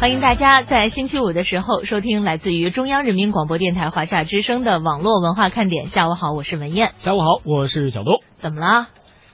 [0.00, 5.88] 欢迎大家在星期五的时候收听来自于中央人民广播电台华夏之声的网络文化看点。
[5.88, 6.92] 下午好，我是文艳。
[6.98, 8.22] 下午好，我是小东。
[8.36, 8.86] 怎么了？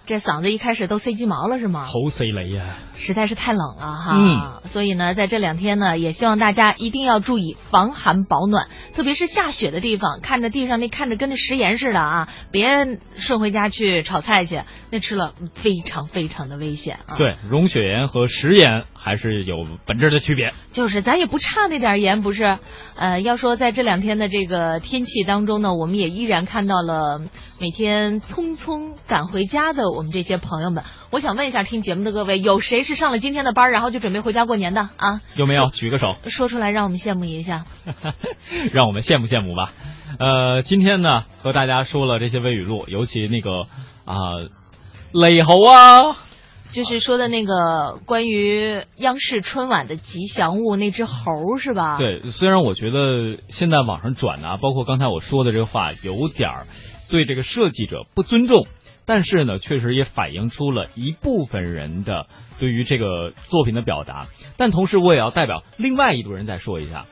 [0.07, 1.89] 这嗓子一开始都塞鸡毛了是吗？
[1.91, 2.77] 头塞雷呀！
[2.95, 4.17] 实在是太冷了哈。
[4.19, 4.69] 嗯。
[4.69, 14.61] 所以呢，在这两天呢，也希望大家一定要注意防寒保暖，特别是下雪的地方，看着地上那看着跟那食盐似的啊，别顺回家去炒菜去，
[14.91, 17.17] 那吃了非常非常的危险啊。
[17.17, 20.55] 对，溶血盐和食盐还是有本质的区别。
[20.73, 22.59] 就是咱也不差那点盐，不是？
[22.97, 27.21] 呃，要说在这两天的这个天气当中呢，我们也依然看到了
[27.61, 29.91] 每天匆匆赶回家的。
[29.91, 35.21] 我们这些朋友们，我想问一下，听节目的各位，有谁是上了今天的班，然后就准备回家过年的啊？
[35.37, 35.69] 有没有？
[35.71, 37.67] 举个手，说出来让我们羡慕一下，
[38.73, 39.73] 让我们羡慕羡慕吧。
[40.19, 43.67] 呃，今天呢，和大家说了这些微语录，尤其那个
[44.05, 44.15] 啊，
[45.13, 46.17] 雷猴啊，
[46.75, 51.99] 就是说的那个关于央视春晚的吉祥物那只猴是吧？
[51.99, 56.67] 对，虽然我觉得现在网上转啊，包括刚才我说的这个话，有点儿
[57.09, 58.67] 对这个设计者不尊重。
[59.07, 62.27] 但是呢，确实也反映出了一部分人的
[62.59, 64.27] 对于这个作品的表达。
[64.57, 67.07] 但同时，我也要代表另外一组人再说一下，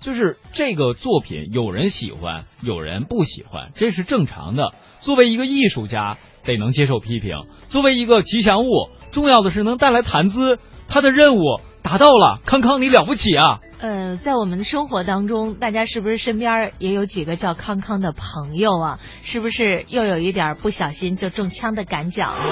[0.00, 4.74] 就是这个作品有人喜欢，有人不喜欢，这是正常的。
[5.00, 10.58] 作为一个艺术家，得能接受批评；作为一个吉祥物，重要的是能带来谈资。
[10.88, 11.60] 他的任务。
[11.82, 13.58] 达到了，康康你了不起啊！
[13.80, 18.98] 呃，在我们的生活当中，大家是不是身边也有几个叫康康的朋友啊？
[19.24, 22.42] 是不是又有一点不小心就中枪的感觉呢？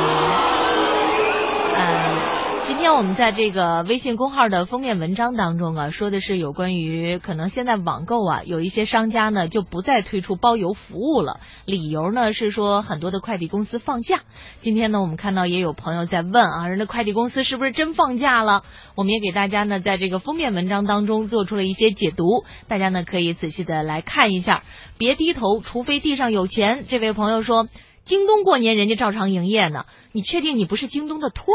[2.69, 14.21] 今天我们在这个微信公号的封面文章当中啊，说的是有关于可能现在网购啊，有一些商家呢就不再推出包邮服务了，理由呢是说很多的快递公司放假。
[14.61, 18.65] 今天呢，我们看到也有朋友在问啊，人家快递公司是不是真放假了？
[18.97, 24.63] 我们也给大家呢在这个封面文章当中做出了一些解读，大家呢可以仔细的来看一下。
[24.99, 26.84] 别低头，除非地上有钱。
[26.87, 27.67] 这位朋友说，
[28.05, 31.47] 京东过年人家照常营业呢，你确定你不是京东的托？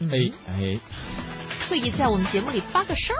[0.00, 0.78] 哎哎，
[1.60, 3.14] 特意在我们节目里发个声。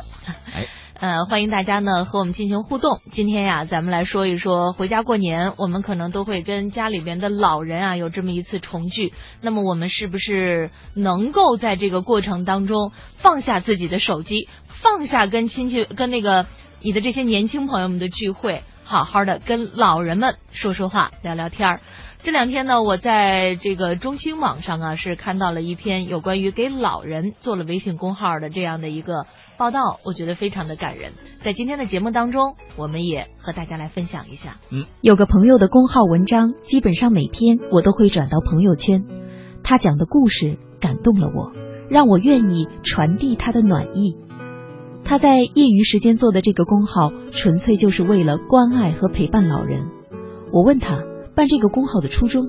[0.53, 0.67] 哎，
[1.01, 3.01] 呃，欢迎大家呢和我们进行互动。
[3.11, 9.13] 今天呀，咱们来说一说回家过年，我们可能都会跟家里边的老人啊有这么一次重聚。
[9.41, 14.49] 那么我们是不是能够在这个过程当中放下自己的手机，
[14.83, 16.47] 放下跟亲戚、跟那个
[16.81, 21.81] 你的这些年轻朋友们的聚会，好好的跟老人们说说话、聊聊天儿？
[22.23, 29.27] 这两天呢，我在这个中青网上啊，是看到了一篇有关于给老人做了微信公号的这样的一个
[29.59, 31.13] 报道，我觉得非常的感人。
[31.43, 34.59] 在今天的节目当中，我们也和大家来分享一下。
[34.71, 39.05] 嗯，有个朋友的公号文章，基本上每天我都会转到朋友圈。
[39.63, 41.53] 他讲的故事感动了我，
[41.91, 44.17] 让我愿意传递他的暖意。
[45.05, 49.87] 他在业余时间做的这个公号，纯粹就是为了关爱和陪伴老人。
[50.53, 51.05] 我问他。
[51.37, 52.47] 办这个公号的初衷，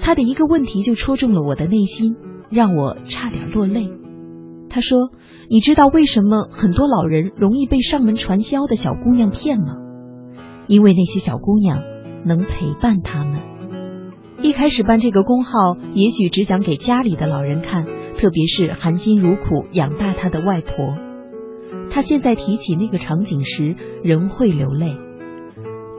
[0.00, 2.16] 他的一个问题就戳中了我的内心，
[2.50, 3.88] 让我差点落泪。
[4.68, 5.10] 他说
[5.48, 9.76] ：“你知道为什么很多老人容易被上门传销的小姑娘骗吗？
[10.66, 11.84] 因为那些小姑娘
[12.24, 13.38] 能陪伴他们。
[14.42, 17.86] 一开始办这个公号，也许只想给家里的老人看，
[18.18, 20.96] 特别是含辛茹苦养大他的外婆。
[21.94, 24.96] 他现在提起那个场景时，仍会流泪。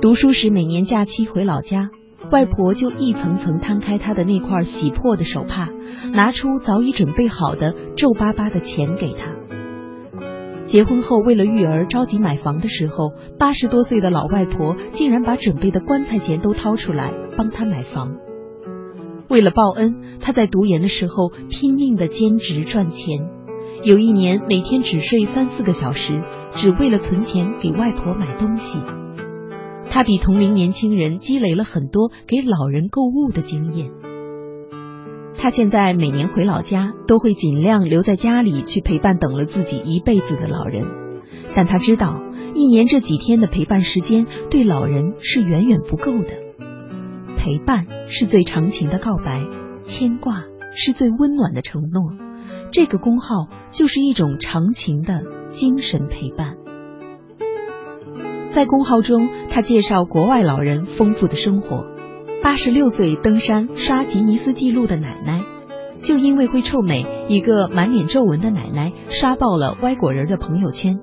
[0.02, 1.90] 读书时，每年假期回老家。”
[2.32, 5.70] 外婆就一层层摊开他的那块洗破的手帕，
[6.12, 9.32] 拿出早已准备好的皱巴巴的钱给他。
[10.66, 18.16] 结婚后为了育儿着急买房的时候，八十多岁的老外婆竟然把准备的棺材钱都掏出来帮他买房。
[19.30, 23.30] 为了报恩，他在读研的时候拼命的兼职赚钱，
[23.86, 26.20] 有一年每天只睡三四个小时，
[26.56, 28.80] 只为了存钱给外婆买东西。
[29.92, 33.92] 他比同龄年轻人积累了很多给老人购物的经验。
[35.38, 40.88] 他现在每年回老家，都会尽量留在家里去陪伴等了自己一辈子的老人。
[41.54, 42.24] 但他知道，
[42.56, 46.32] 一年这几天的陪伴时间对老人是远远不够的。
[47.38, 49.44] 陪伴是最长情的告白，
[49.88, 50.44] 牵挂
[50.76, 52.25] 是最温暖的承诺。
[52.76, 55.24] 这个工号就是一种长情的
[55.58, 56.58] 精神陪伴。
[58.54, 61.86] 在公号中，他介绍国外老人丰富的生活。
[62.44, 65.42] 八十六岁登山刷吉尼斯纪录的奶奶，
[66.04, 71.00] 就因为会臭美，一个满脸皱纹的奶奶刷爆了歪果仁的朋友圈。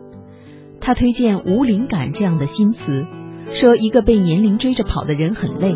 [0.78, 3.06] 他推荐“无灵感”这样的新词，
[3.54, 5.74] 说一个被年龄追着跑的人很累。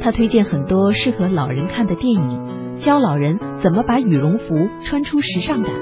[0.00, 2.46] 他推荐很多适合老人看的电影，
[2.78, 5.72] 教老人怎么把羽绒服穿出时尚感。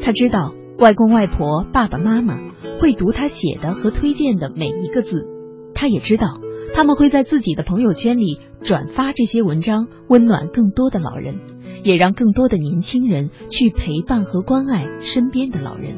[0.00, 0.54] 他知道。
[0.78, 2.40] 外公外婆、爸爸妈妈
[2.80, 5.28] 会读他写的和推荐的每一个字，
[5.74, 6.40] 他也知道
[6.74, 11.38] 他们会在自己的朋友圈里转发这些文章，温暖更多的老人，
[11.84, 15.94] 也让更多的年轻人去陪伴和关爱身边的老人。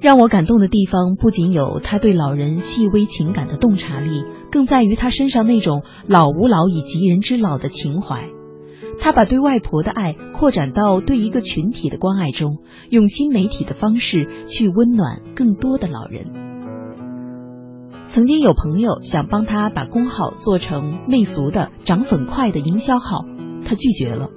[0.00, 8.28] 让我感动的地方不仅有他对老人细微情感的洞察力，更在于他身上那种老吾老以及人之老的情怀。
[9.00, 12.58] 他把对外婆的爱扩展到对一个群体的关爱中，
[12.90, 16.26] 用新媒体的方式去温暖更多的老人。
[18.10, 23.24] 曾经有朋友想帮他把公号做成媚俗的、涨粉快的营销号，
[23.64, 24.28] 他拒绝了。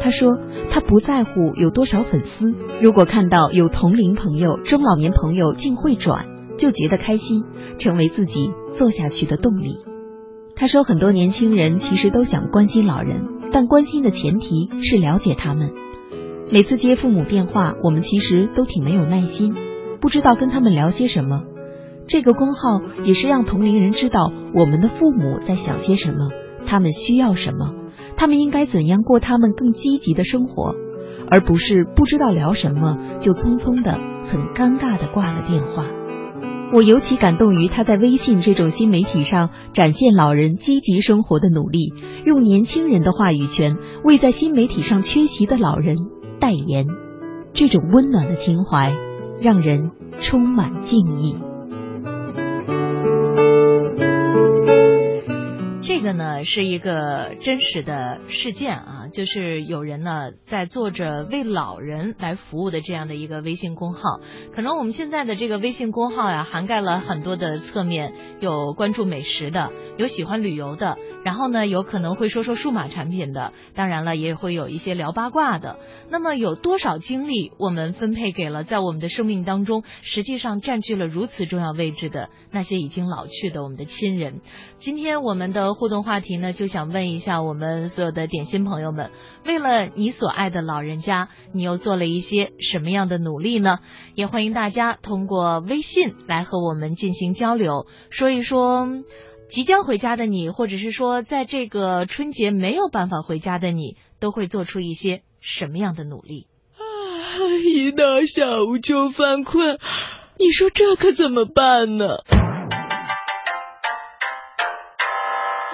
[0.00, 0.38] 他说
[0.70, 6.26] 他不在乎有多少粉丝，如果看到有同龄朋友、中老年朋友竟会转，
[6.58, 7.44] 就觉得开心，
[7.78, 9.78] 成为自己做下去的动力。
[10.54, 13.35] 他说很多年轻人其实都想关心老人。
[13.52, 15.72] 但关心的前提是了解他们。
[16.50, 19.54] 每次接父母电话，我们其实都挺没有耐心，
[20.00, 21.42] 不知道跟他们聊些什么。
[22.06, 26.30] 这个公号也是让同龄人知道我们的父母在想些什么，
[26.64, 27.74] 他们需要什么，
[28.16, 30.76] 他们应该怎样过他们更积极的生活，
[31.28, 35.84] 而不是不知道聊什么就匆匆的、很尴尬的挂了电话。
[36.76, 41.94] 我尤其感动于他在微信这种新媒体上展现老人积极生活的努力，
[42.26, 45.96] 用年轻人的话语权为在新媒体上缺席的老人
[46.38, 46.86] 代言，
[47.54, 48.94] 这种温暖的情怀
[49.40, 49.90] 让人
[50.20, 51.38] 充满敬意。
[55.80, 64.20] 这个呢是一个真实的事件啊，就是有人呢在做着为老人来服务的这样的一个微信公号。
[64.54, 70.96] 可能我们现在的这个微信公号呀，涵盖了很多的侧面，有关注美食的，有喜欢旅游的。
[71.24, 75.76] 然后呢，有可能会说说数码产品的，当然了，也会有一些聊八卦的。
[76.08, 84.40] 那么，有多少精力我们分配给了在我们的生命当中，实际上占据了如此重要位置的那些已经老去的我们的亲人？
[84.78, 89.05] 今天我们的互动话题呢，就想问一下我们所有的点心朋友们：
[89.44, 93.78] 为了你所爱的老人家，你又做了一些什么样的努力呢？
[94.14, 98.88] 也欢迎大家通过微信来和我们进行交流，说一说。
[99.48, 106.48] 即将回家的你，或者是说在这个春节没有办法回家的你，都会做出一些什么样的努力？
[106.74, 106.82] 啊，
[107.64, 109.78] 一到下午就犯困，
[110.36, 112.06] 你说这可怎么办呢？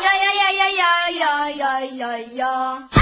[0.02, 3.01] 呀呀呀呀呀呀呀呀呀！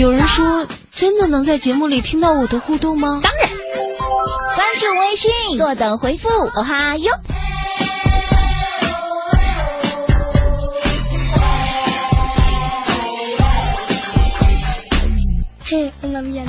[0.00, 3.20] 有人说，真的能在节目里听到我的互动吗？
[3.22, 3.50] 当然，
[4.56, 6.26] 关注微信，坐等回复。
[6.30, 7.12] 哦哈哟！
[15.64, 16.46] 嘿，我那边。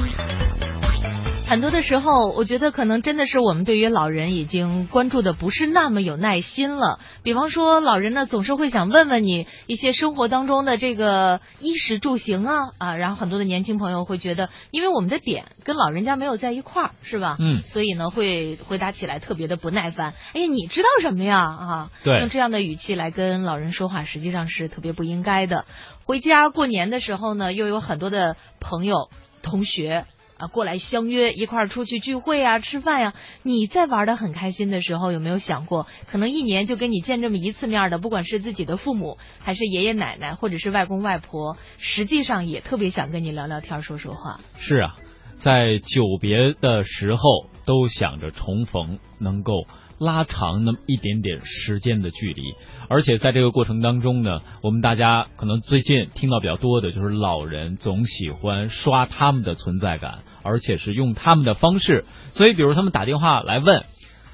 [1.51, 7.01] 很多的时候，我觉得可能真的是我们对于老人已经关注的不是那么有耐心了。
[7.23, 17.35] 比方说，老人呢总是会想问问你一些生活当中的这个衣食住行啊啊，然后很多的年轻朋友会觉得，因为我们的点跟老人家没有在一块儿，是吧？
[17.37, 17.63] 嗯。
[17.63, 20.13] 所以呢，会回答起来特别的不耐烦。
[20.33, 21.37] 哎呀，你知道什么呀？
[21.37, 25.65] 啊，对，用这样的语气来跟老人说话，实际上是特别不应该的。
[26.05, 29.09] 回家过年的时候呢，又有很多的朋友
[29.43, 30.05] 同学。
[30.41, 33.13] 啊，过来相约一块儿出去聚会啊，吃饭呀。
[33.43, 44.39] 你在玩的很开心的时候，有没有想过，可能一年就跟你见这么一次面的，不管是自己的父母，还是爷爷奶奶，或者是外公外婆，实际上也特别想跟你聊聊天，说说话。
[44.57, 44.95] 是啊，
[45.37, 49.67] 在久别的时候，都想着重逢，能够。
[50.01, 52.41] 拉长那么一点点时间的距离，
[52.89, 62.03] 而且在这个过程当中呢，我们大家可能最近听到比较多的就是老人总喜欢刷他们的存在感，而且是用他们的方式。
[62.31, 63.85] 所以，比如他们打电话来问：“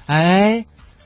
[0.08, 0.64] 哎，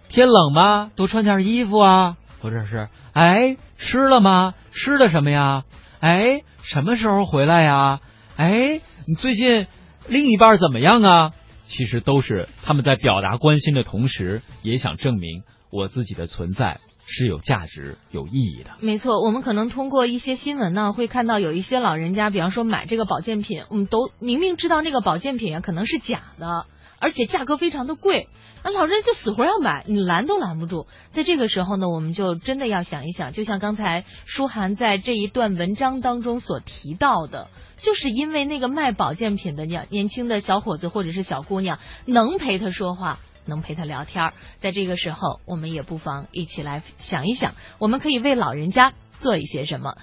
[0.09, 0.93] 天冷吗？
[0.95, 4.55] 多穿件衣服啊。”或者是：“哎，吃了吗？
[4.71, 5.65] 吃的什么呀？
[5.99, 7.99] 哎，什么时候回来呀？
[8.37, 9.67] 哎，你最近
[10.07, 11.33] 另一半怎么样啊？”
[11.67, 18.71] 其实都是他们在表达关心的同时，也想证明我自己的存在是有价值、有意义的。
[18.81, 26.67] 没错，我们可能通过一些新闻呢，会看到有一些老人家，比方说买这个保健品，我们都明明知道那个保健品啊可能是假的，
[27.03, 28.29] 而且价格非常的贵，
[28.63, 30.87] 那老人就死活要买，你拦都拦不住。
[31.11, 37.49] 在这个时候呢，我们就真的要想一想，就像刚才舒涵在这一段文章当中所提到的。
[37.79, 49.97] 就是因为那个卖保健品的年年轻的小伙子或者是小姑娘能陪他说话，能陪他聊天儿，在这个时候，我们也不妨一起来想一想，我们可以为老人家做一些什么。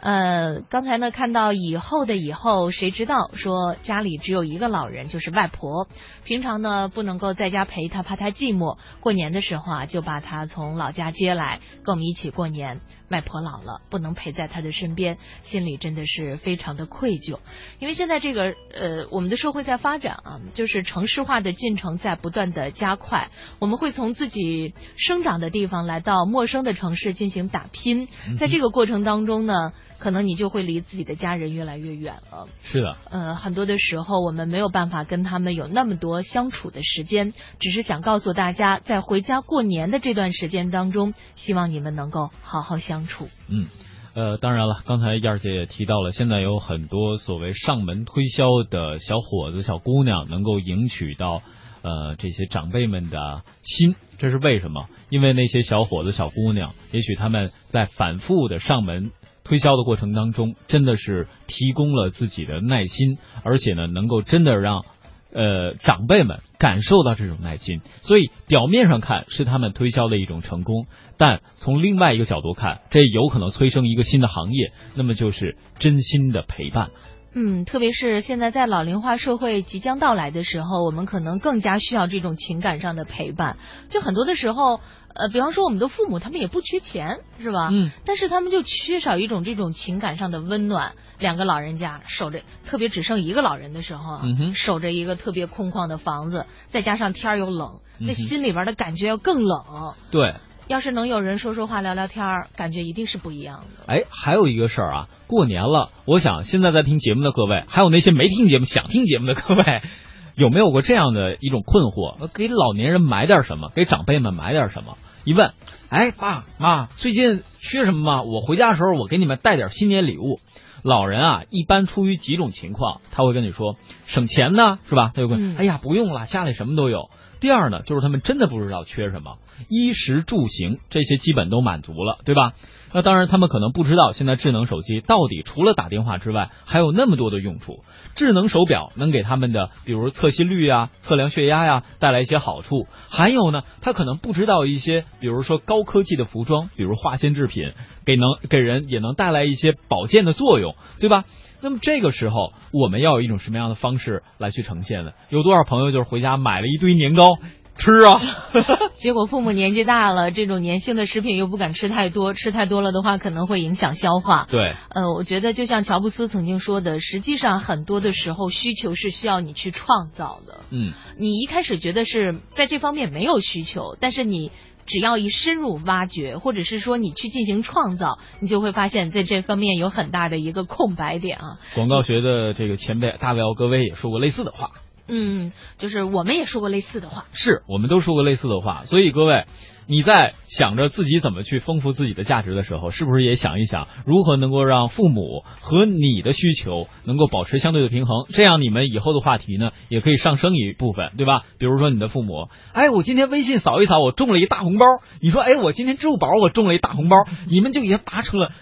[0.00, 5.88] 呃，刚才呢看到以后的以后，谁知道说家里只有一个老人，就是外婆，
[6.24, 8.78] 平常呢不能够在家陪她，怕她寂寞。
[9.00, 12.80] 过年的时候啊，就把她从老家接来，跟我们一起过年。
[13.10, 17.40] 外婆老了，不能陪在她的身边，心里真的是非常的愧疚。
[17.80, 23.28] 因为现在这个呃，我们的社会在发展啊，就是城市化的进程在不断的加快。
[23.58, 28.06] 我们会从自己生长的地方来到陌生的城市进行打拼，
[28.38, 32.48] 在这个过程当中呢，可能你就会离自己的家人越来越远了。
[32.62, 43.28] 是的，呃，很多的时候我们没有办法跟他们有那么多相处的时间，只是想告诉大家，在回家过年的这段时间当中，希望你们能够好好相处。
[43.48, 43.66] 嗯，
[44.14, 51.42] 呃，当然了，刚才燕儿姐也提到了，现在有很多所谓上门推销的小伙子、小姑娘，能够赢取到
[51.82, 54.88] 呃这些长辈们的心，这是为什么？
[55.10, 59.10] 因为那些小伙子、小姑娘，也许他们在反复的上门
[59.44, 64.84] 推销的过程当中，真的是提供了自己的耐心，而且呢，能够真的让。
[65.32, 70.86] 呃，长辈们感受到这种耐心，所以表面上看是他们推销的一种成功，
[71.18, 76.90] 但从另外一个角度看，这有可能催生一个新的行业，那么就是真心的陪伴。
[77.32, 83.56] 嗯，特别是现在在老龄化社会即将到来的时候，我们可能更加需要这种情感上的陪伴。
[83.88, 84.80] 就很多的时候，
[85.14, 87.68] 呃，比方说我们的父母，他们也不缺钱，是吧？
[87.70, 87.90] 嗯。
[88.04, 90.92] 但是他们就缺少一种这种情感上的温暖。
[91.20, 94.22] 两个老人家守着，特别只剩一个老人的时候啊，
[94.54, 99.94] 守着一个特别空旷的房子，再加上天儿又冷，那心里边的感觉要更冷。
[100.10, 100.34] 对。
[100.70, 103.92] 要是能有人说说话、聊聊天儿，感觉一定是不一样的。
[103.92, 109.82] 哎，还有一个事儿啊，过年了，我想现在在听节目的各位，还有那些没听节目想听节目的各位，
[110.36, 112.28] 有没有过这样的一种困惑？
[112.28, 113.72] 给老年人买点什么？
[113.74, 114.96] 给长辈们买点什么？
[115.24, 115.54] 一问，
[115.88, 118.22] 哎，爸妈，最近缺什么吗？
[118.22, 120.38] 我回家的时候，我给你们带点新年礼物。
[120.84, 123.74] 老人啊，一般出于几种情况，他会跟你说
[124.06, 125.10] 省钱呢，是吧？
[125.16, 127.10] 他就会，哎呀，不用了，家里什么都有。
[127.40, 129.38] 第二呢，就是他们真的不知道缺什么，
[129.68, 132.52] 衣食住行这些基本都满足了，对吧？
[132.92, 137.84] 那当然，他们可能不知道，现在智能手机到底除了打电话之外，还有那么多的用处。
[138.16, 142.88] 智能手表能给他们的，比如测心率呀、测量血压呀，带来一些好处。
[143.08, 147.72] 还有呢，他可能不知道一些，比如说高科技的服装，比如化纤制品，
[148.04, 151.24] 给能给人也能带来一些保健的作用，对吧？
[151.62, 155.12] 那么这个时候，我们要有一种什么样的方式来去呈现呢？
[155.28, 157.36] 有多少朋友就是回家买了一堆年糕
[157.80, 158.20] 吃啊？
[158.94, 164.46] 结果父母年纪大了，这种粘性的食品又不敢吃太多，吃太多了的话可能会影响消化。
[164.50, 170.60] 对，呃，我觉得就像乔布斯曾经说的，实际上很多的时候需求是需要你去创造的。
[170.70, 174.52] 嗯，你一开始觉得是在这方面没有需求，但是你。
[174.86, 181.60] 只要一深入挖掘，或者是说你去进行创造，你就会发现在这方面有很大的一个空白点啊。
[181.76, 184.70] 广告学的这个前辈大卫奥格威也说过类似的话。
[185.08, 187.26] 嗯，就是我们也说过类似的话。
[187.32, 189.44] 是我们都说过类似的话，所以各位。
[189.86, 198.24] 你在想着自己怎么去丰富自己的价值的时候，是不是也想一想如何能够让父母和你的需求能够保持相对的平衡？
[198.32, 201.42] 这样你们以后的话题呢，也可以上升一部分，对吧？
[201.58, 204.86] 比如说你的父母，哎，我今天微信扫一扫，我中了一大红包。
[205.20, 207.16] 你说，哎，我今天支付宝我中了一大红包，
[207.48, 208.52] 你们就已经达成了。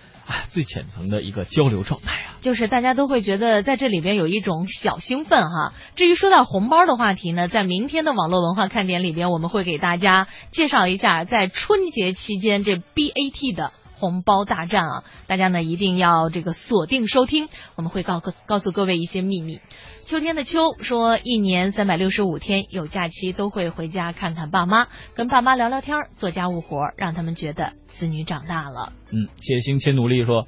[0.49, 5.73] 最浅层的一个交流状态啊，就是大家都会觉得在这里边有一种小兴奋哈。
[5.97, 19.61] 至于说到红包的话题呢，在明天的网络文化看点里边，我们会给大家介绍一下在春节期间这 BAT 的红包大战啊，大家呢一定要这个锁定收听，我们会告告诉各位一些秘密。
[20.07, 28.93] 秋天的秋说，一年三百六十五天有假期都会回家看看爸妈，跟爸妈聊聊天，做家务活，让他们觉得子女长大了。
[29.11, 30.47] 嗯，且行且努力说，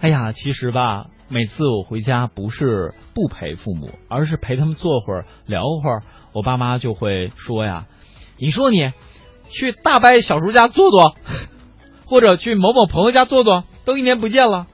[0.00, 6.02] 哎呀，其实吧，每次我回家不是不陪父母，而是陪他们坐会儿聊会儿，
[6.32, 7.86] 我爸妈就会说呀，
[8.38, 8.92] 你说你
[9.48, 11.16] 去大伯小叔家坐坐，
[12.10, 14.66] 或者去某某朋友家坐坐，都一年不见了。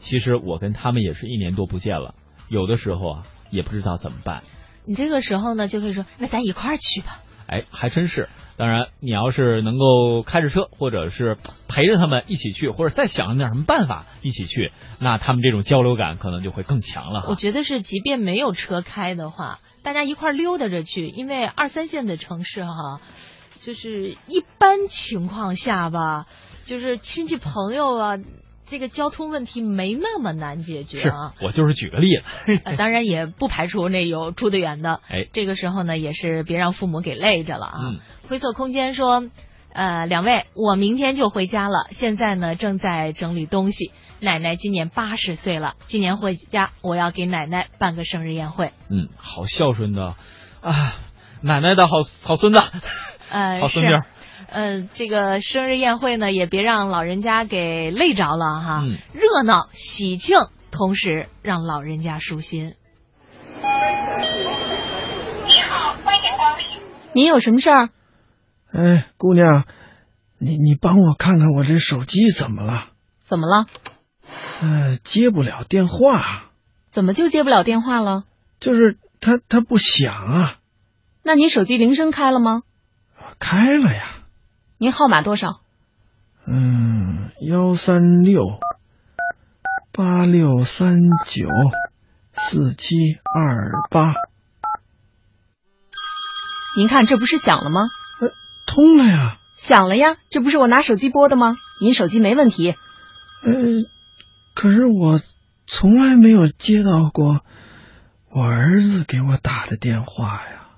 [0.00, 2.14] 其实我跟他们也是一年多不见了，
[2.48, 3.26] 有的时候啊。
[3.52, 4.44] 也不知道怎么办，
[4.84, 7.20] 你这个时候呢，就可以说，那咱一块儿去吧。
[7.48, 8.28] 哎，还真是。
[8.56, 14.70] 当然，你要是能够开着车，或者是陪着他们一起去，或者再想点什么办法一起去，
[15.00, 17.24] 那他们这种交流感可能就会更强了。
[17.28, 23.00] 我觉得是，即便没有车开的话，大家一块溜达着去，因为二三线的城市哈，
[23.62, 26.26] 就是一般情况下吧，
[26.66, 28.18] 就是亲戚朋友啊。
[28.68, 31.34] 这个交通问题没那么难解决啊！
[31.40, 32.06] 我就是举个例
[32.46, 35.00] 子， 当然也不排除那有住得远的。
[35.08, 37.78] 哎，这个时候呢，也是别让父母给累着了啊。
[37.82, 37.98] 嗯。
[38.28, 39.24] 灰色空间说，
[39.72, 43.90] 呃，两位，我明天就回家了，现在呢正在整理东西。
[44.20, 48.70] 奶奶今年八十岁了，今年回家我要给奶奶办个生日宴会。
[48.88, 50.14] 嗯，好孝顺的
[50.60, 50.94] 啊，
[51.42, 52.60] 奶奶的好好孙子，
[53.30, 54.00] 呃，好孙女。
[54.48, 58.80] 呃，这个生日宴会呢，也别让老人家给累着了哈。
[58.82, 58.96] 嗯。
[59.12, 60.38] 热闹喜庆，
[60.70, 62.74] 同时让老人家舒心。
[65.46, 66.64] 你好，欢迎光临。
[67.12, 67.90] 您有什么事儿？
[68.72, 69.64] 哎，姑娘，
[70.38, 72.88] 你你帮我看看我这手机怎么了？
[73.26, 73.66] 怎么了？
[74.62, 76.50] 呃，接不了电话。
[76.92, 78.24] 怎么就接不了电话了？
[78.58, 80.56] 就是它它不响啊。
[81.22, 82.62] 那你手机铃声开了吗？
[83.38, 84.19] 开了呀。
[84.82, 85.60] 您号码多少？
[86.46, 88.58] 嗯，幺三六
[89.92, 91.48] 八六三九
[92.32, 94.14] 四七二八。
[96.78, 97.82] 您看，这不是响了吗？
[98.22, 98.30] 呃，
[98.66, 99.36] 通了呀。
[99.58, 101.56] 响了呀，这不是我拿手机拨的吗？
[101.82, 102.70] 您手机没问题。
[103.44, 103.52] 呃，
[104.54, 105.20] 可是我
[105.66, 107.44] 从来没有接到过
[108.30, 110.68] 我儿子给我打的电话呀。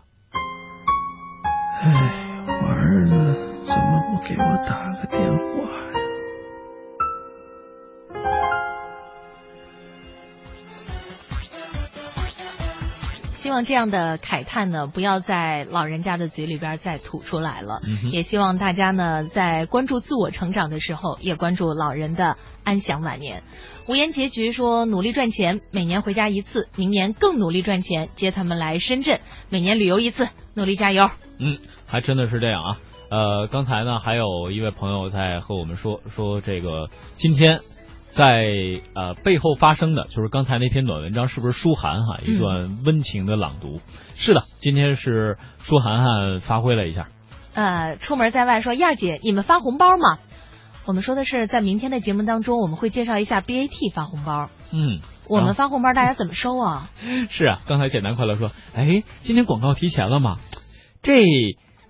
[1.83, 3.52] 哎，我儿子。
[3.65, 5.93] 怎么不给我打个电话呀？
[13.37, 17.81] 希望这样的慨叹呢，不要在老人家的嘴里边再吐出来了。
[17.85, 23.43] 嗯、也希望大家呢，在关注自我成长的时候，也关注老人的安享晚年。
[23.89, 31.11] 无言结局说，努力赚钱，每年回家一次，明年更努力赚钱，接他们来深圳，每年旅游一次，努力加油。
[31.39, 32.79] 嗯，还真的是这样啊。
[33.13, 37.61] 呃，刚才呢，还有一位朋友在和我们说说这个今天
[38.15, 38.47] 在
[38.95, 43.83] 呃背后发生的，就是刚才那篇短文章是不是舒涵哈一段温情的朗读？
[44.15, 47.09] 是的，今天是舒涵涵发挥了一下。
[47.53, 50.19] 呃，出门在外说燕姐，你们发红包吗？
[50.87, 54.49] 我们说的是在明天的节目当中，我们会介绍一下 BAT 发红包。
[54.73, 56.91] 嗯，我们发红包大家怎么收啊？
[57.29, 60.39] 是啊，刚才简单快乐说，哎，今天广告提前了吗？
[61.03, 61.27] 这。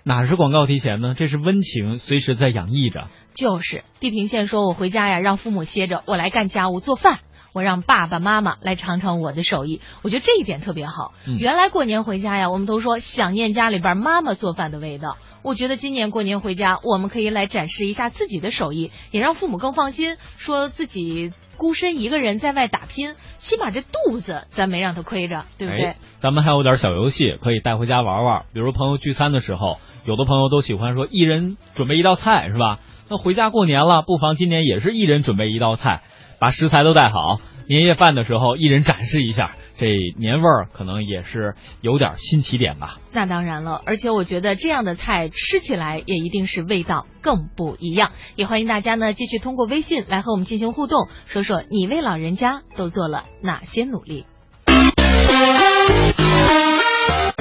[0.05, 1.15] 哪是广告提前呢？
[1.17, 3.09] 这是温情随时在洋溢着。
[3.35, 7.21] 就是地平线说：“我回家呀，让父母歇着，我来干家务做饭。
[7.55, 9.81] 我让爸爸妈妈来尝尝我的手艺。
[10.01, 11.13] 我觉得这一点特别好。
[11.27, 15.19] 嗯、原来过年回家呀，我们都说想念家里边妈妈做饭的味道。
[15.43, 25.85] 我觉得今年过年回家，我们可以来展示一下自己的手艺，也让父母更放心，说自己孤身一个人在外打拼，起码这肚子咱没让他亏着，对不对？
[25.85, 29.79] 哎、咱们还有点小游戏可以带回家玩玩，比如朋友聚餐的时候。
[30.05, 32.81] 有的朋友都喜欢说一人准备一道菜是吧？
[33.09, 36.03] 那回家过年了，不妨今年也是一人准备一道菜，
[36.41, 39.87] 把食材都带好，年夜饭的时候一人展示一下，这
[40.19, 42.99] 年味儿可能也是有点新起点吧。
[43.13, 48.11] 那当然了，而且我觉得这样的菜吃起来也一定是味道更不一样。
[48.35, 54.25] 也欢迎大家呢继续通过微信来和我们进行互动，说说你为老人家都做了哪些努力。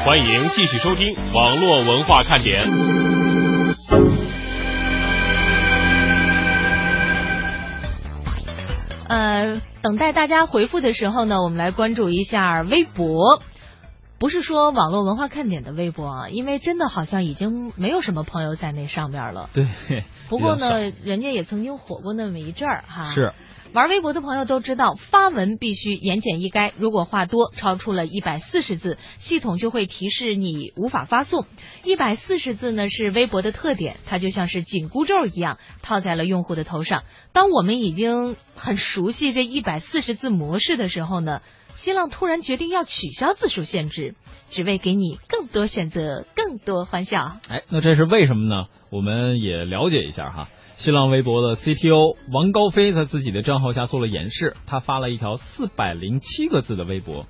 [0.04, 2.68] 欢迎继续收听网络文化看点。
[9.08, 13.44] 呃，等待大家回复的时候呢，我们来关注一下微博。
[14.18, 19.52] 不是说网络文化看点的微博啊，因为真的好像已经没有什么朋友在那上面了。
[19.54, 19.68] 对。
[20.30, 23.12] 不过呢，人家也曾经火过那么一阵儿哈。
[23.14, 23.34] 是。
[23.74, 31.46] 玩微博的朋友都知道，发文必须言简意赅，如果话多，超出了一百四十字，系统就会提示你无法发送。
[31.86, 37.04] 一百四十字呢是微博的特点，它就像是紧箍咒一样套在了用户的头上。
[37.32, 41.42] 当我们已经很熟悉这一百四十字模式的时候呢，
[41.78, 44.16] 新浪突然决定要取消字数限制，
[44.50, 47.38] 只为给你更多选择，更多欢笑。
[47.48, 48.68] 哎，那这是为什么呢？
[48.92, 50.50] 我们也了解一下哈。
[50.84, 57.28] 新浪微博的 CTO 王高飞在自己的账号下做了演示，他发了一条四百零七个字的微博，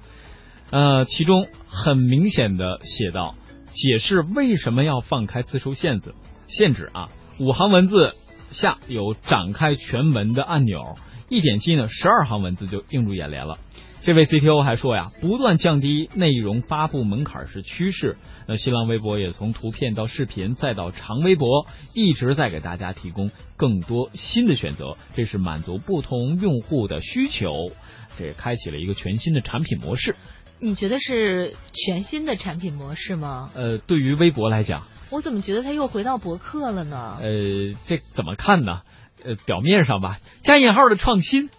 [0.69, 3.35] 呃，其中很明显的写道，
[3.73, 6.13] 解释为什么要放开字数限制，
[6.47, 7.09] 限制啊，
[7.41, 8.15] 五行文字
[8.51, 10.95] 下有展开全文的按钮，
[11.27, 13.57] 一点击呢，十二行文字就映入眼帘了。
[14.03, 18.17] 这位 CTO 还说呀，不断降低内容发布门槛是趋势。
[18.47, 27.71] 那新浪微博也从图片到视频再到长微博，一直在给大家提供更多新的选择，这是满足不同用户的需求，
[28.17, 30.15] 这也开启了一个全新的产品模式。
[30.59, 33.51] 你觉得是全新的产品模式吗？
[33.53, 37.19] 呃，对于微博来讲，我怎么觉得它又回到博客了呢？
[37.21, 38.81] 呃，这怎么看呢？
[39.23, 41.51] 呃，表面上吧，加引号的创新。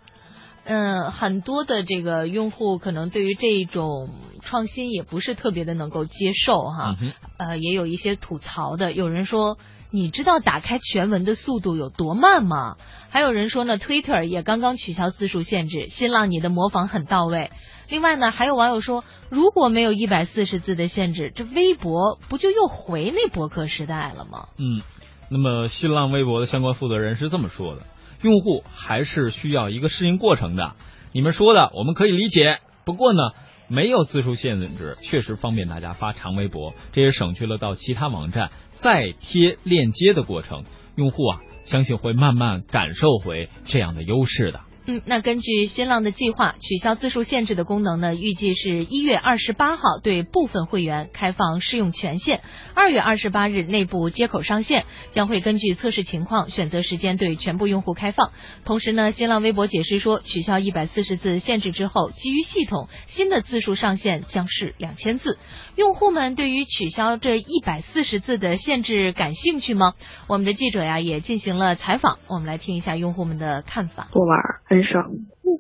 [0.65, 4.09] 嗯，很多的这个用户可能对于这种
[4.43, 6.97] 创新也不是特别的能够接受哈。
[7.39, 9.59] 呃，也有一些吐槽的，有人说，
[9.91, 12.77] 你知道打开全文的速度有多慢吗？
[13.11, 17.51] 还有人说呢，Twitter 也刚刚取消字数限制，新浪你的模仿很到位。
[17.89, 24.49] 另外呢，还有网友说，如果没有一百四十字的限制，这微博不就又回那博客时代了吗？
[24.57, 24.81] 嗯，
[25.29, 27.83] 那么新浪微博的相关负责人是这么说的。
[28.23, 30.75] 用户还是需要一个适应过程的。
[31.13, 33.21] 你们说的我们可以理解，不过呢，
[33.69, 40.65] 没有字数限制，确实方便大家发长微博，这也省去了到其他网站再贴链接的过程。
[40.95, 44.61] 用户啊，相信会慢慢感受回这样的优势的。
[44.85, 52.41] 嗯，那根据新浪的计划，取消字数限制的功能呢，预计是一月二十八号对部分会员开放试用权限，
[52.75, 58.33] 二月二十八日内部接口上线，将会根据测试情况选择时间对全部用户开放。
[58.65, 65.39] 同时呢，新浪微博解释说，取消一百四十字限制之后，基于系统新的字数上限将是两千字。
[65.77, 69.95] 用户们对于取消这一百四十字的限制感兴趣吗？
[70.27, 74.09] 我们的记者呀也进行了采访，我们来听一下用户们的看法。
[74.11, 74.39] 不玩。
[74.73, 75.05] 很少，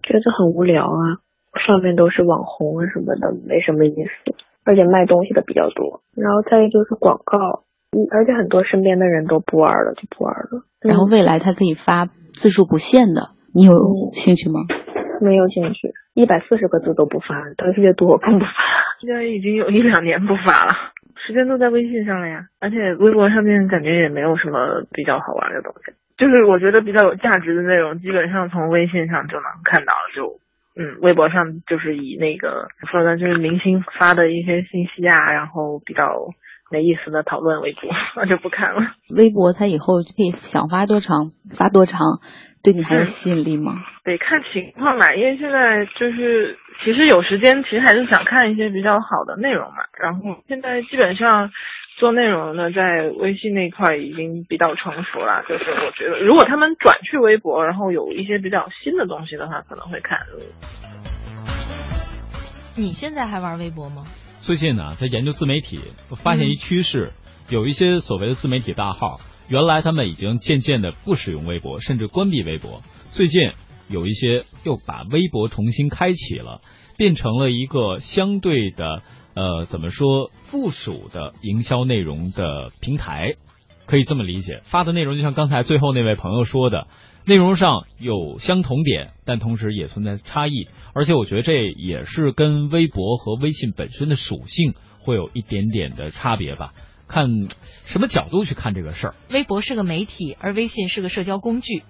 [0.02, 1.20] 觉得很无聊啊！
[1.60, 6.00] 上面都是网红啊什么的，没什么意思，而且卖东西的比较多。
[6.16, 10.64] 然后再一就是广告，嗯，而且很多身边的人都不玩了，就不玩了。
[10.80, 13.76] 然后未来它可以发字数不限的，你有
[14.14, 14.60] 兴趣吗？
[15.20, 18.50] 没有兴趣，一百四十个字都不发，东西越多我更不发。
[19.04, 20.72] 现在已经有一两年不发了，
[21.26, 25.92] 时间都在微信上了呀，而且微博上面感觉也没有什么比较好玩的东西。
[26.22, 29.92] 就是我觉得比较有价值的内容，基本上从微信上就能看到。
[30.14, 30.38] 就
[30.76, 36.28] 嗯，微博上就是以那个说的，就是明星发的一些信息啊，然后比较
[36.70, 38.80] 没意思的讨论为主， 我就不看了。
[39.16, 42.20] 微博它以后可以想发多长发多长，
[42.62, 43.82] 对你还有吸引力吗？
[44.04, 49.82] 得看情况吧，因为现在就是其实有时间，其实还是想看一些比较好的内容嘛。
[50.00, 51.50] 然后现在基本上。
[52.02, 55.44] 做内容呢，在微信那块已经比较成熟了。
[55.48, 60.18] 就是我觉得，如果他们转去微博，然后有一些比较新的东西的话，可能会看。
[62.74, 64.04] 你现在还玩微博吗？
[64.40, 65.78] 最近呢，在研究自媒体，
[66.24, 67.10] 发现一趋势，
[67.48, 72.82] 有一些所谓的自媒体大号，原来他们已经渐渐的不使用微博，甚至关闭微博。
[73.12, 73.52] 最近
[73.88, 76.62] 有一些又把微博重新开启了，
[76.98, 79.04] 变成了一个相对的。
[79.34, 80.30] 呃，怎么说？
[80.50, 83.34] 附属的营销内容的平台，
[83.86, 84.60] 可以这么理解。
[84.64, 86.86] 发的内容就像刚才最后那位朋友说的，
[87.24, 90.68] 内容上有相同点，但同时也存在差异。
[90.92, 96.74] 而且我觉得这也是跟微博和微信本身的属性会有一点点的差别吧。
[97.08, 97.48] 看
[97.86, 99.14] 什么角度去看这个事儿。
[99.30, 101.82] 微博是个媒体，而微信是个社交工具。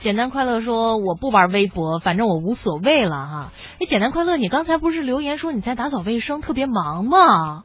[0.00, 7.64] 简单快乐说：“我不玩微博，反正我无所谓了哈。”哎，简单快乐，你刚才不是留言说你在打扫卫生，特别忙吗？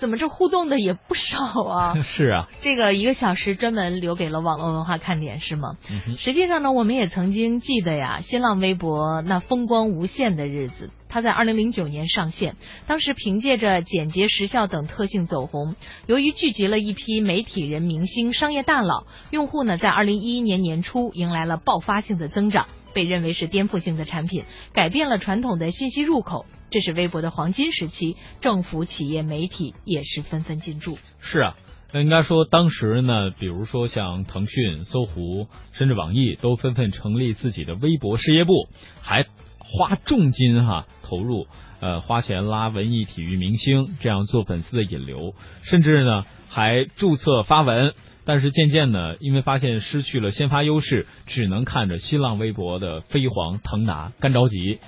[0.00, 1.94] 怎么这互动的也不少啊？
[2.02, 5.76] 是啊，这个一个小时专门留给了网络文化看点是吗？
[6.16, 10.90] 实际上呢，我们也曾经记得呀，新浪微博那风光无限的日子。
[11.10, 15.74] 它在二零零九年上线，当时凭借着简洁时效等特性走红。
[16.06, 26.46] 由于聚集了一批媒体人、明星、商业大佬，用户呢在二零一一年年初迎来了爆发性的增长，被认为是颠覆性的产品，改变了传统的信息入口。
[26.70, 30.98] 这是微博的黄金时期，政府、企业、媒体也是纷纷进驻。
[31.20, 31.56] 是啊，
[31.92, 38.68] 那应该说当时呢，比如说像腾讯、搜狐，甚至网易都纷纷成立自己的微博事业部，
[39.00, 39.26] 还
[39.58, 41.48] 花重金哈投入，
[41.80, 47.94] 呃，花钱拉文艺、体育明星，这样做粉丝的引流，甚至呢还注册发文。
[48.24, 54.78] 但是渐渐呢，因为发现失去了先发优势，只能看着新浪微博的飞黄腾达，干着急。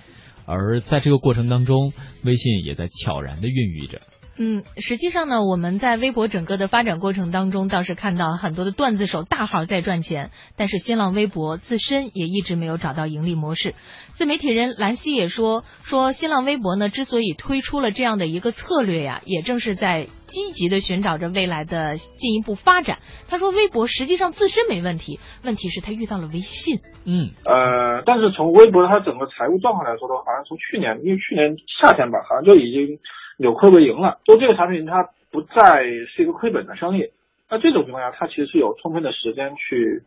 [0.47, 1.93] 而在这个过程当中，
[2.25, 4.01] 微信也在悄然的孕育着。
[4.39, 13.75] 嗯，实际上呢，我们在微博整个的发展过程当中，倒是看到很多的段子手大号在赚钱，但是新浪微博自身也一直没有找到盈利模式。
[14.15, 23.01] 自媒体人兰溪也说，说新浪微博呢之所以推出了这样的一个策略呀，也正是在积极的寻找着未来的进一步发展。
[23.29, 26.81] 他说，微博实际上自身没问题，问题是他遇到了微信。
[27.05, 32.99] 嗯，呃，但是从微博它整个财务状况来说的话，好像从去年，因为去年夏天吧，好像就已经。
[33.39, 35.83] 扭亏为盈了，做这个产品它不再
[36.15, 37.11] 是一个亏本的生意，
[37.51, 40.03] 那这种情况下，它其实是有充分的时间去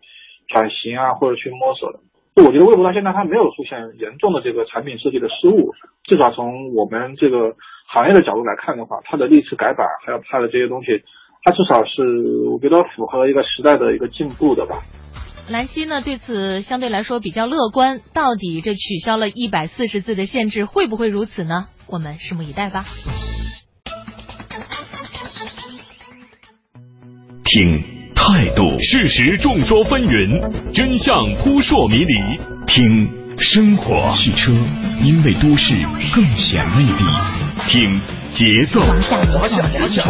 [0.47, 1.99] 转型啊，或者去摸索的。
[2.37, 7.55] 我觉得微博到现在它没有出现严重的这个产品设计的失误，至少从我们这个
[7.87, 11.01] 行业的角度来看的话，它的历次改版还有它的这些东西，
[11.43, 12.03] 它至少是
[12.51, 14.81] 我觉得符合一个时代的一个进步的吧。
[15.47, 21.67] 兰溪呢对此相对来说比较乐观，到底这取消了一百四十字的限制会不会如此呢？
[21.87, 22.85] 我们拭目以待吧。
[27.43, 27.83] 听
[28.15, 32.39] 态度，事实众说纷纭，真相扑朔迷离。
[32.65, 34.51] 听生活，汽车
[35.01, 35.75] 因为都市
[36.13, 37.03] 更显魅力。
[37.67, 40.03] 听节奏，华夏华夏华夏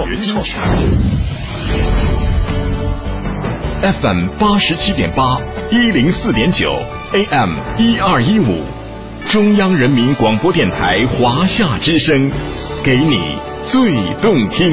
[4.01, 5.37] FM 八十七点八，
[5.69, 6.71] 一零四点九
[7.13, 8.63] ，AM 一二一五，
[9.31, 12.31] 中央人民广播电台华夏之声，
[12.83, 13.35] 给你
[13.65, 13.81] 最
[14.21, 14.65] 动听。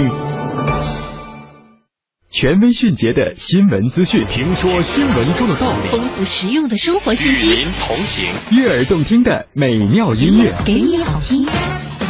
[2.30, 11.46] 权威迅捷的新闻资讯，评说新闻中的道理，丰富实用的生活信息，与您同行，悦耳动听的美妙音乐，给你好听。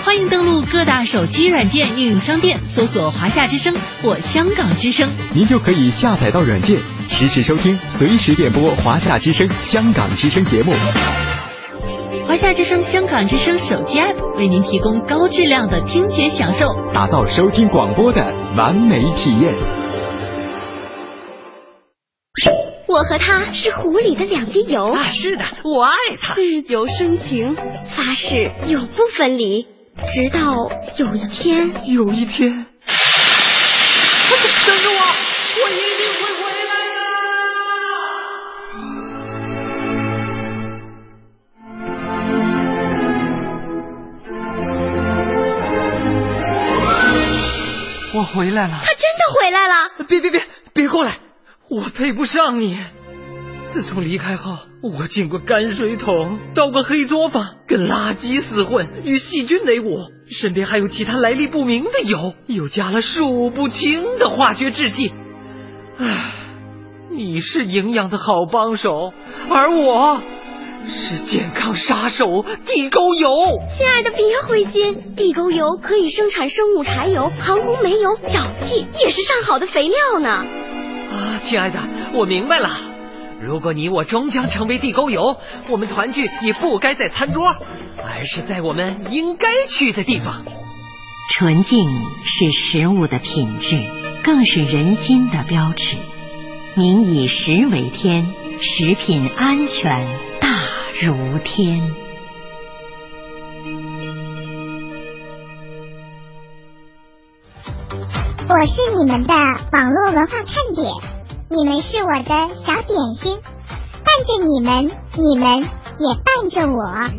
[0.04, 6.78] 欢迎登录各大手机软件应用商店，搜索“华夏之声”或“香港之声”，您就可以下载到软件，
[7.08, 10.74] 实时收听，随时点播“华夏之声”、“香港之声”节目。
[12.26, 18.22] 华夏之声、香港之声手机 App 为您提供高质量的听觉享受，打造收听广播的
[18.56, 19.52] 完美体验。
[22.86, 24.92] 我和他是湖里的两滴油。
[24.92, 25.10] 啊！
[25.10, 29.66] 是的，我爱他，日久生情，发誓永不分离，
[30.14, 32.66] 直到有一天，有一天，
[48.34, 50.04] 回来了，他真的回来了！
[50.08, 50.42] 别别别，
[50.74, 51.18] 别过来！
[51.70, 52.78] 我配不上你。
[53.72, 59.98] 自从离开后，我进过泔水桶，到过黑作坊，跟垃圾厮混，与细菌为伍，
[60.30, 65.12] 身边还有其他来历不明的油，又加了数不清的化学制剂。
[65.98, 66.32] 唉，
[67.10, 69.14] 你是营养的好帮手，
[69.48, 70.22] 而我
[70.86, 73.30] 是健康杀手地沟油。
[73.76, 80.28] 亲爱的，别灰心，地沟油可以生产生物柴油、航空煤油、沼气，也是上好的肥料呢。
[80.30, 81.78] 啊，亲爱的，
[82.14, 82.70] 我明白了。
[83.40, 85.36] 如果你我终将成为地沟油，
[85.68, 87.42] 我们团聚也不该在餐桌，
[88.04, 90.44] 而是在我们应该去的地方。
[91.30, 91.88] 纯净
[92.24, 93.80] 是食物的品质，
[94.22, 95.96] 更是人心的标尺。
[96.74, 100.31] 民以食为天，食品安全大
[101.00, 101.80] 如天。
[108.48, 109.32] 我是你们的
[109.72, 110.92] 网络文化看点，
[111.48, 113.40] 你们是我的小点心，
[114.04, 115.62] 伴着你们，你们
[115.98, 117.10] 也伴着我。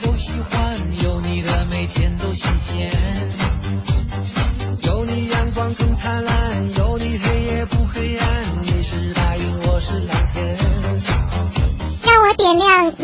[0.00, 3.51] 都喜欢，有你的每天都新鲜。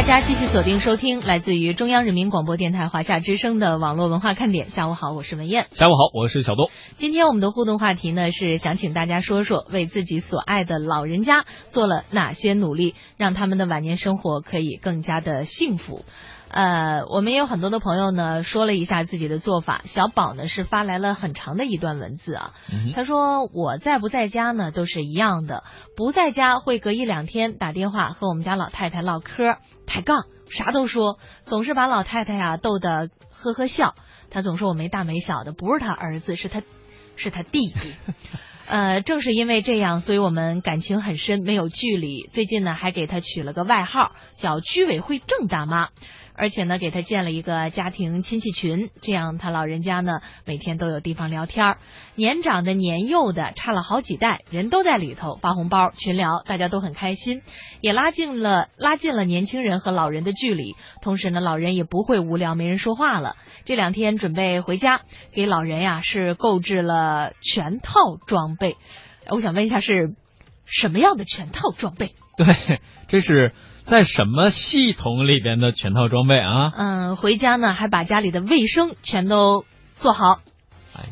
[0.00, 4.70] 大家继续锁定收听来自于中央人民广播电台华夏之声的网络文化看点。
[4.70, 5.66] 下午好，我是文燕。
[5.72, 6.70] 下午好，我是小东。
[6.96, 16.02] 今天我们的互动话题呢是想请大家说说为自己所爱的老人家做了哪些努力，让他们的晚年生活可以更加的幸福。
[16.50, 19.82] 呃，我们也有很多的朋友呢，说了一下自己的做法。
[19.86, 22.54] 小宝呢是发来了很长的一段文字啊，
[22.94, 25.62] 他说我在不在家呢都是一样的，
[25.96, 33.94] 不在家会隔一两天打电话和我们家老太太唠嗑、抬杠，啥都说，总是把老太太呀逗得呵呵笑。
[34.28, 36.62] 他总说我没大没小的，不是他儿子，是他
[37.14, 37.94] 是他弟弟。
[38.66, 42.28] 呃，正是因为这样，所以我们感情很深，没有距离。
[42.32, 45.88] 最近呢，还给他取了个外号，叫居委会郑大妈。
[46.34, 51.78] 而且呢，给他建了一个家庭亲戚群，这样他老人家呢每天都有地方聊天儿。
[52.14, 57.42] 年长的、年幼的，差了好几代人都在里头发红包、群聊，大家都很开心，
[57.80, 60.76] 也拉近了拉近了年轻人和老人的距离。
[61.02, 63.36] 同时呢，老人也不会无聊没人说话了。
[63.64, 67.92] 这两天准备回家，给老人呀是购置了全套
[68.26, 68.76] 装备。
[69.28, 70.14] 我想问一下，是
[70.66, 72.14] 什么样的全套装备？
[72.42, 73.52] 对，这是
[73.84, 76.72] 在什么系统里边的全套装备啊？
[76.74, 79.66] 嗯，回家呢还把家里的卫生全都
[79.98, 80.40] 做好，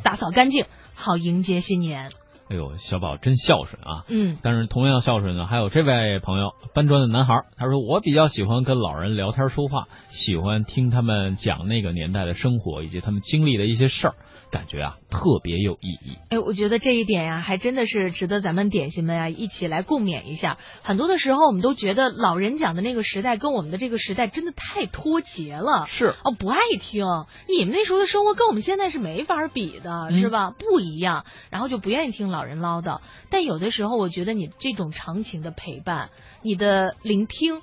[0.02, 0.64] 打扫干净，
[0.94, 2.10] 好迎接新年。
[2.48, 4.04] 哎呦，小宝真孝顺啊！
[4.08, 14.14] 嗯，但是同样孝顺的，还有这位朋友，搬砖的男孩，他说我比较喜欢跟老人聊天说话，喜欢听他们讲那个年代的生活以及他们经历的一些事儿。
[14.50, 16.16] 感觉啊特别有意义。
[16.30, 20.58] 哎，我觉得这一点呀，还真的是值得咱们点心们啊一起来共勉一下。
[20.82, 25.86] 很多的时候，我们都觉得老人讲的那个时代跟我们的这个时代真的太脱节了。
[25.86, 27.04] 是哦，不爱听。
[27.48, 30.50] 你们那时候的生活跟我们现在是没法比的，是吧？
[30.50, 33.00] 不一样，然后就不愿意听老人唠叨。
[33.30, 36.10] 但有的时候，我觉得你这种长情的陪伴，
[36.42, 37.60] 你的聆听，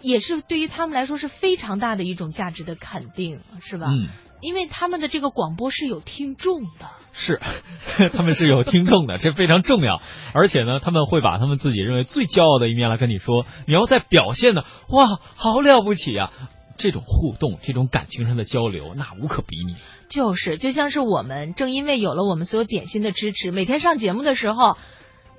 [0.00, 3.88] 也是对于他们来说是非常大的一种价值的肯定，是吧？
[3.90, 4.08] 嗯。
[4.40, 7.40] 因为他们的这个广播是有听众的，是
[8.12, 10.00] 他们是有听众的， 这非常重要。
[10.32, 13.46] 而且呢，他们会把他们自己认为最骄傲的一面来跟你说。
[13.66, 16.32] 你要在表现的哇，好了不起啊！
[16.78, 19.76] 这种互动，这种感情上的交流，那无可比拟。
[20.10, 24.76] 就是，就像是我们正因为有了我们所有点心的支持，每天上节目的时候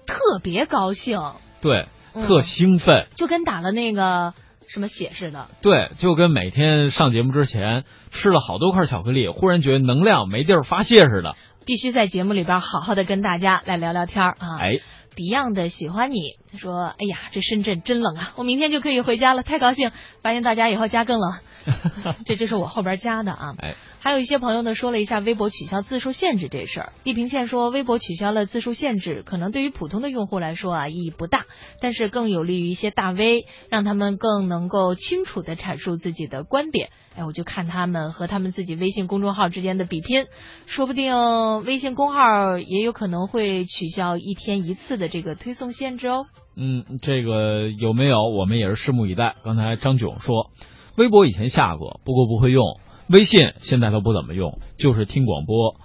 [0.07, 1.21] 特别高兴，
[1.61, 4.33] 对，特兴奋，就跟打了那个。
[4.67, 5.47] 什么血似的？
[5.61, 11.35] 对，就跟每天上节目之前吃了好多块巧克力，忽然觉得能量没地儿发泄似的。
[11.65, 14.35] 必须在节目里边好好的跟大家来聊聊天啊！
[14.61, 14.79] 哎
[15.15, 16.15] ，Beyond 的喜欢你
[16.57, 18.33] 说：“哎呀，这深圳真冷啊！
[18.37, 19.91] 我明天就可以回家了，太高兴！
[20.21, 21.33] 发现大家以后家更冷，
[22.25, 23.75] 这这是我后边加的啊。”哎。
[23.99, 26.93] 还有一些朋友呢说了一下微博取消字数限制这事儿。
[27.03, 31.45] 地平线说，微博取消了字数限制，可能对于普通的用户来说啊意义不大，
[31.81, 36.89] 但是更有利于一些大 V，让他们更能够清楚的阐述自己的观点。
[37.17, 40.27] 哎，我就看他们和他们自己微信公众号之间的比拼，
[40.67, 46.27] 说不定微信公号也有可能会取消一天一次的这个推送限制哦。
[46.59, 48.23] 嗯，这个有没有？
[48.29, 49.35] 我们也是拭目以待。
[49.43, 50.49] 刚才张炯说，
[50.95, 52.63] 微博以前下过，不过不会用。
[53.09, 55.75] 微信现在都不怎么用，就是听广播，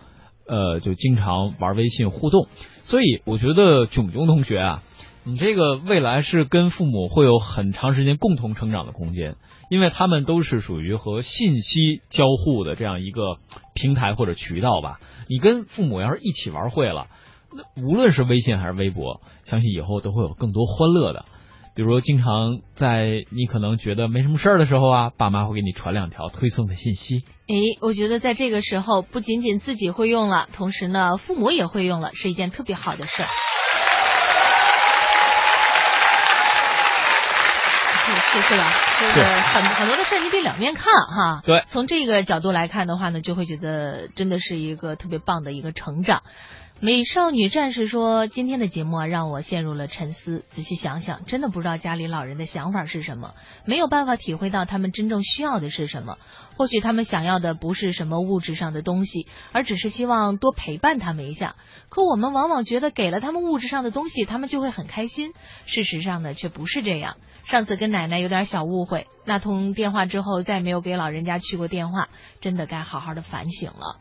[0.48, 2.48] 呃，就经常玩微信互动。
[2.84, 4.82] 所以我觉得炯炯同学啊，
[5.24, 9.36] 你这个未来是跟父母会有很长时间共同成长的空间，
[9.68, 13.36] 因为他们都是属于和信息交互的这样一个
[13.74, 14.98] 平台或者渠道吧。
[15.28, 17.08] 你跟父母要是一起玩会了，
[17.76, 21.24] 无论是微信还是微博，相信以后都会有更多欢乐的。
[21.74, 27.20] 比如经常在你可能觉得没什么事儿的时候啊，爸妈会给你传两条推送的信息。
[27.48, 33.28] 诶，我觉得在这个时候，不仅仅自己会用了，同时呢，父母也会用了，是一件特别好的事儿。
[38.32, 38.72] 是是吧？
[39.00, 41.42] 就是很很多的事儿，你得两面看哈。
[41.44, 46.22] 对，从这个角度来看的话呢，就会觉得真的是一个特别棒的一个成长。
[46.84, 50.44] 美少女战士说：“今天的节目啊，让我陷入了沉思。
[50.50, 56.18] 仔细想想，真的不知道家里老人的想法是什么，没有办法体会到他们真正需要的是什么。
[56.56, 61.54] 或许他们想要的不是什么物质上的东西，而只是希望多陪伴他们一下。
[61.88, 65.34] 可我们往往觉得给了他们物质上的东西，他们就会很开心。
[65.66, 67.16] 事实上呢，却不是这样。
[67.44, 72.08] 上次跟奶奶有点小误会，那通电话之后再没有给老人家去过电话，
[72.40, 74.00] 真的该好好的反省了。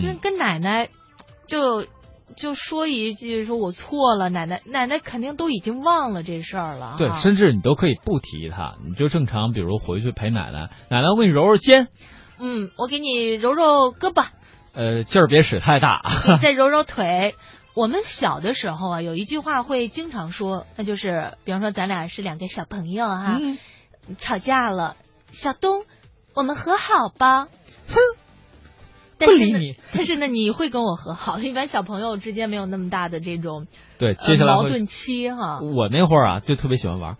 [0.00, 0.90] 跟跟奶奶。”
[1.50, 1.84] 就
[2.36, 6.94] 就说一句，说我错了，奶奶奶奶肯定都已经忘了这事儿了。
[6.96, 11.88] 对，甚至你都可以不提他，你就正常，比如回去陪奶奶，奶奶我给你揉揉肩。
[12.38, 14.24] 嗯，我给你揉揉胳膊。
[14.72, 16.00] 呃，劲儿别使太大。
[16.40, 17.34] 再揉揉腿。
[17.74, 23.40] 我们小的时候啊，有一句话会经常说，那就是，比方说咱俩是两个小朋友哈，
[24.20, 24.96] 吵架了，
[25.32, 25.84] 小东，
[26.34, 27.48] 我们和好吧。
[27.88, 27.96] 哼。
[29.26, 31.38] 不理你，但是呢，你会跟我和好。
[31.38, 33.66] 一般小朋友之间没有那么大的这种
[33.98, 35.60] 对接下来矛盾期哈。
[35.60, 37.16] 我那会儿啊，就特别喜欢玩。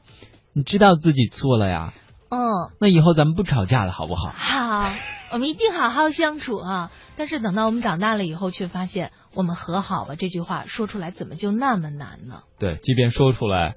[0.53, 1.95] 你知道自己错了呀？
[2.31, 2.41] 嗯。
[2.81, 4.33] 那以后咱们不吵架了，好不好？
[4.37, 4.93] 好，
[5.33, 6.91] 我们一定好好相处啊！
[7.17, 12.43] 但是等到我们长大了以后，却发现我们和好吧这句话说出来怎么就那么难呢？
[12.59, 13.75] 对，即便说出来，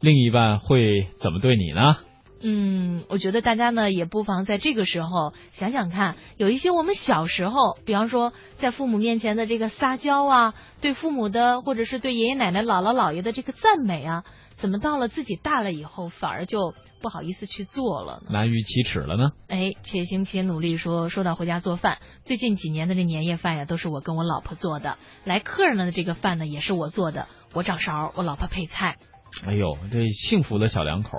[0.00, 1.96] 另一半会怎么对你呢？
[2.40, 14.24] 嗯，我觉得大家呢也不妨在这个时候想想看，有一些我们小时候，比方说在父母面前的这个撒娇啊，对父母的或者是对爷爷奶奶、姥姥姥爷的这个赞美啊，
[14.56, 18.30] 怎么到了自己大了以后，反而就不好意思去做了呢？
[18.30, 19.30] 难于启齿了呢？
[19.48, 24.96] 哎，且行且努力说，说到回家做饭，最近几年的这年夜饭呀，都是我跟我老婆做的。
[25.24, 28.96] 来客人的这个饭呢，也是我做的，我掌勺，我老婆配菜。
[29.44, 31.10] 哎呦，这幸福的小两口。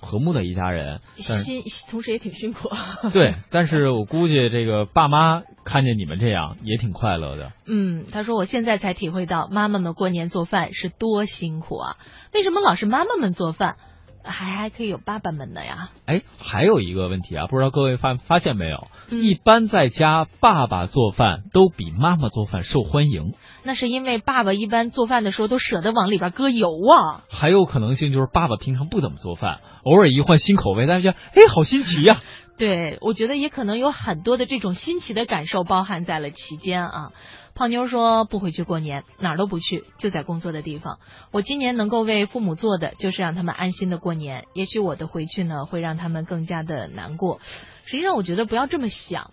[0.00, 2.70] 和睦的一家人，辛同时也挺辛苦。
[3.12, 7.52] 对，但是我估计这个爸妈看见你们这样也挺快乐的。
[7.66, 11.96] 嗯，他说我现在才体会到妈妈们过年做饭是多辛苦啊！
[12.32, 13.76] 为什么老是妈妈们做饭？
[14.22, 15.88] 还还可以有爸爸们的呀？
[16.04, 18.86] 哎，还有一个问题啊，不知道各位发发现没有？
[19.08, 23.32] 一般在家爸爸做饭都比妈妈做饭受欢迎。
[23.62, 27.24] 那是因为爸爸一般做饭的时候都舍得往里边搁油啊。
[27.30, 32.20] 还有可能性就是爸爸平常不怎么做饭，偶尔一换新口味，大家哎，好新奇呀。
[32.58, 37.12] 对，我觉得也可能有很多的这种新奇的感受包含在了其间啊。
[37.54, 40.98] 胖妞说不回去过年，哪儿都不去，就在工作的地方。
[41.32, 44.44] 我今年能够为父母做的，就是让他们安心的过年。
[44.54, 47.40] 也许我的回去呢，会让他们更加的难过。
[47.86, 49.30] 实际上，我觉得不要这么想，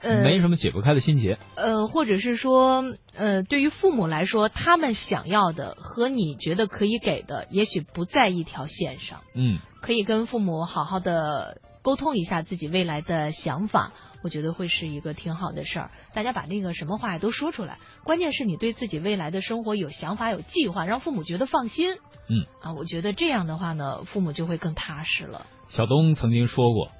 [0.00, 1.38] 呃，没什么解不开的心结。
[1.56, 2.84] 呃，或者是说，
[3.14, 9.20] 呃，对于父母来说，他们想要的和你觉得可以给的，也许不在一条线上。
[9.34, 13.92] 嗯，可以跟父母好好的沟通一下自己未来的想法。
[14.22, 21.94] 我觉得会是一个挺好的事儿，大家把那个什么话都说出来，关键是你对自己未来的生活有想法、有计划，让父母觉得放心。
[22.28, 25.46] 嗯啊，我觉得这样的话呢，父母就会更踏实了。
[25.70, 26.90] 小东曾经说过，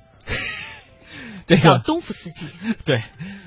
[1.51, 2.49] 这个小东夫斯基
[2.85, 3.03] 对，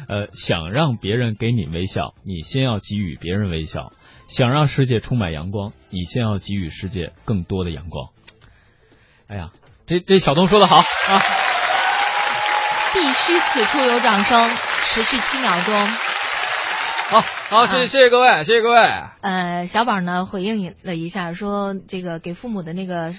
[0.09, 3.93] 呃，想让别人给你微笑，你先要给予别人微笑；
[4.27, 8.09] 想让世界充满阳光，你先要给予世界更多的阳光。
[9.29, 9.51] 哎呀，
[9.87, 11.21] 这这小东说的好啊。
[12.93, 14.49] 必须此处有掌声，
[14.87, 15.73] 持续七秒钟。
[17.09, 18.77] 好，好，谢谢谢谢各位，谢谢各位。
[19.21, 23.13] 呃，小宝呢回应了一下，说这个给父母的那个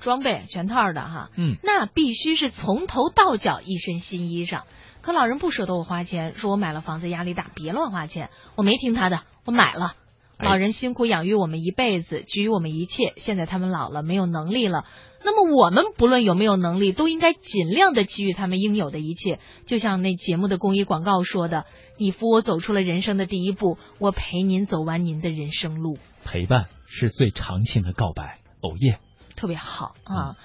[0.00, 4.62] 装备全套的哈，嗯，那必须是从头到脚一身新衣裳。
[5.00, 8.30] 可老人不舍得我花钱，说我买了房子压力大，别乱花钱。
[8.54, 9.94] 我没听他的，我买了。
[10.38, 14.84] 老人辛苦养育我们一辈子，给予我们一切，现在他们老了，没有能力了。
[15.24, 19.38] 那么我们不论有没有能力，都应该尽量的给予他们应有的一切。
[19.66, 21.64] 就像那节目的公益广告说的
[21.98, 28.38] ：“你扶我走出了人生的第一步，我陪您走完您的人生路。”陪伴是最长情的告白。
[28.60, 28.98] 哦耶，
[29.36, 30.36] 特别好啊！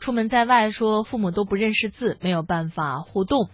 [0.00, 3.48] 出门在外，说父母都不认识字，没有办法互动。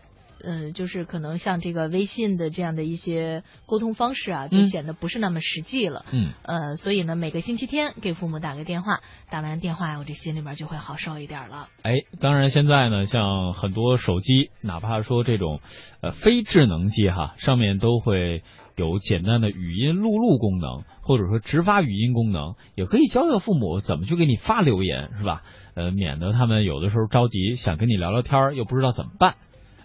[0.44, 6.04] 嗯，就是可能像这个微信的这样的一些沟通方式啊，就显得不是那么实际了。
[6.12, 11.68] 嗯，呃，所以呢，每个星期天给父母打个电话，打完电话，我这心里边就会好受一点了。
[11.82, 15.60] 哎，当然现在呢，像很多手机，哪怕说这种
[16.00, 18.42] 呃非智能机哈，上面都会
[18.76, 25.42] 有简单的语音录入功能，或者说直发语音功能，也可以教教父母怎么去给你发留言，是吧？
[25.74, 29.36] 呃，免得他们有的时候着急想跟你聊聊天，又不知道怎么办。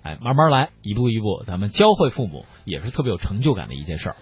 [0.05, 4.15] 哎，慢慢来，一步一步，咱们教会父母也是特别有成就感的一件事儿。